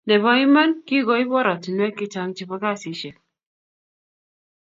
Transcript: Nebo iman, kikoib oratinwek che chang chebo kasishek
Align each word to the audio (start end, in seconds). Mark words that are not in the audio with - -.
Nebo 0.07 0.29
iman, 0.45 0.69
kikoib 0.87 1.29
oratinwek 1.39 1.93
che 1.99 2.05
chang 2.13 2.31
chebo 2.35 2.55
kasishek 2.61 3.17